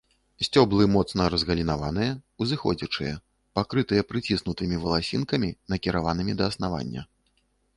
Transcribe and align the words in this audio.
Сцеблы 0.45 0.83
моцна 0.93 1.25
разгалінаваныя, 1.33 2.15
узыходзячыя, 2.45 3.13
пакрытыя 3.59 4.07
прыціснутымі 4.13 4.81
валасінкамі, 4.87 5.49
накіраванымі 5.75 6.33
да 6.41 6.49
аснавання. 6.55 7.01